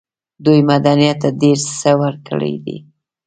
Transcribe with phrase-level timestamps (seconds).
[0.45, 2.77] دوی مدنيت ته ډېر څه ورکړي دي.